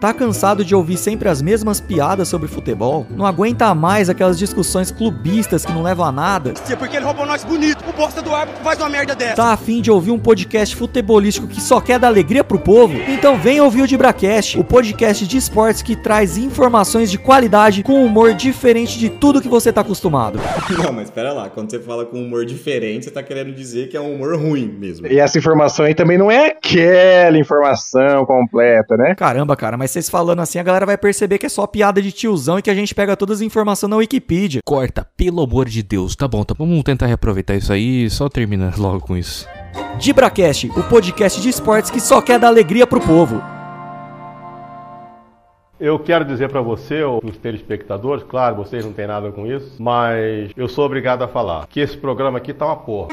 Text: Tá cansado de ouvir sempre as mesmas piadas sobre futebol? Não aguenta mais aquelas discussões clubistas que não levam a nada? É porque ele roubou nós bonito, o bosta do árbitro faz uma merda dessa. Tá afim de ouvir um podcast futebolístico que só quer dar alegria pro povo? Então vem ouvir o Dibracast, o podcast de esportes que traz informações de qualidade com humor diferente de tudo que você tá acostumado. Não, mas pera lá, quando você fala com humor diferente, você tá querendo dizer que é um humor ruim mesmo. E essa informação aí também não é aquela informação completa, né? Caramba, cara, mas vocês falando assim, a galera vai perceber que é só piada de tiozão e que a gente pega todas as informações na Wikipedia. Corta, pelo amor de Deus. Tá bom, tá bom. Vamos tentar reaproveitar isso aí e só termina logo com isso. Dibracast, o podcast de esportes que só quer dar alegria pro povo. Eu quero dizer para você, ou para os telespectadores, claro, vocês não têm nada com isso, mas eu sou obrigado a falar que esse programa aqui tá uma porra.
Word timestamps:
Tá 0.00 0.12
cansado 0.12 0.62
de 0.62 0.74
ouvir 0.74 0.98
sempre 0.98 1.28
as 1.28 1.40
mesmas 1.40 1.80
piadas 1.80 2.28
sobre 2.28 2.48
futebol? 2.48 3.06
Não 3.10 3.24
aguenta 3.24 3.74
mais 3.74 4.10
aquelas 4.10 4.38
discussões 4.38 4.90
clubistas 4.90 5.64
que 5.64 5.72
não 5.72 5.82
levam 5.82 6.04
a 6.04 6.12
nada? 6.12 6.52
É 6.68 6.76
porque 6.76 6.96
ele 6.96 7.04
roubou 7.04 7.24
nós 7.24 7.42
bonito, 7.44 7.75
o 7.88 7.92
bosta 7.92 8.20
do 8.20 8.34
árbitro 8.34 8.62
faz 8.62 8.78
uma 8.80 8.88
merda 8.88 9.14
dessa. 9.14 9.36
Tá 9.36 9.52
afim 9.52 9.80
de 9.80 9.90
ouvir 9.90 10.10
um 10.10 10.18
podcast 10.18 10.74
futebolístico 10.74 11.46
que 11.46 11.60
só 11.60 11.80
quer 11.80 11.98
dar 11.98 12.08
alegria 12.08 12.42
pro 12.42 12.58
povo? 12.58 12.94
Então 13.08 13.38
vem 13.38 13.60
ouvir 13.60 13.82
o 13.82 13.86
Dibracast, 13.86 14.58
o 14.58 14.64
podcast 14.64 15.26
de 15.26 15.36
esportes 15.36 15.82
que 15.82 15.94
traz 15.94 16.36
informações 16.36 17.10
de 17.10 17.18
qualidade 17.18 17.82
com 17.82 18.04
humor 18.04 18.34
diferente 18.34 18.98
de 18.98 19.08
tudo 19.08 19.40
que 19.40 19.48
você 19.48 19.72
tá 19.72 19.82
acostumado. 19.82 20.38
Não, 20.82 20.92
mas 20.92 21.10
pera 21.10 21.32
lá, 21.32 21.48
quando 21.48 21.70
você 21.70 21.78
fala 21.78 22.04
com 22.04 22.20
humor 22.20 22.44
diferente, 22.44 23.04
você 23.04 23.10
tá 23.10 23.22
querendo 23.22 23.52
dizer 23.52 23.88
que 23.88 23.96
é 23.96 24.00
um 24.00 24.14
humor 24.14 24.36
ruim 24.36 24.66
mesmo. 24.66 25.06
E 25.06 25.18
essa 25.18 25.38
informação 25.38 25.84
aí 25.84 25.94
também 25.94 26.18
não 26.18 26.30
é 26.30 26.48
aquela 26.48 27.38
informação 27.38 28.26
completa, 28.26 28.96
né? 28.96 29.14
Caramba, 29.14 29.56
cara, 29.56 29.76
mas 29.76 29.90
vocês 29.90 30.10
falando 30.10 30.40
assim, 30.40 30.58
a 30.58 30.62
galera 30.62 30.86
vai 30.86 30.98
perceber 30.98 31.38
que 31.38 31.46
é 31.46 31.48
só 31.48 31.66
piada 31.66 32.02
de 32.02 32.10
tiozão 32.10 32.58
e 32.58 32.62
que 32.62 32.70
a 32.70 32.74
gente 32.74 32.94
pega 32.94 33.16
todas 33.16 33.38
as 33.38 33.42
informações 33.42 33.90
na 33.90 33.96
Wikipedia. 33.96 34.60
Corta, 34.64 35.06
pelo 35.16 35.42
amor 35.42 35.68
de 35.68 35.82
Deus. 35.82 36.16
Tá 36.16 36.26
bom, 36.26 36.42
tá 36.44 36.54
bom. 36.54 36.66
Vamos 36.66 36.82
tentar 36.82 37.06
reaproveitar 37.06 37.54
isso 37.54 37.72
aí 37.72 37.75
e 37.78 38.10
só 38.10 38.28
termina 38.28 38.72
logo 38.78 39.00
com 39.00 39.16
isso. 39.16 39.48
Dibracast, 39.98 40.70
o 40.70 40.82
podcast 40.84 41.40
de 41.40 41.48
esportes 41.48 41.90
que 41.90 42.00
só 42.00 42.20
quer 42.20 42.38
dar 42.38 42.48
alegria 42.48 42.86
pro 42.86 43.00
povo. 43.00 43.42
Eu 45.78 45.98
quero 45.98 46.24
dizer 46.24 46.48
para 46.48 46.62
você, 46.62 47.02
ou 47.02 47.20
para 47.20 47.30
os 47.30 47.36
telespectadores, 47.36 48.24
claro, 48.24 48.56
vocês 48.56 48.82
não 48.82 48.94
têm 48.94 49.06
nada 49.06 49.30
com 49.30 49.46
isso, 49.46 49.76
mas 49.78 50.50
eu 50.56 50.68
sou 50.68 50.86
obrigado 50.86 51.22
a 51.22 51.28
falar 51.28 51.66
que 51.66 51.80
esse 51.80 51.96
programa 51.96 52.38
aqui 52.38 52.54
tá 52.54 52.64
uma 52.64 52.76
porra. 52.76 53.08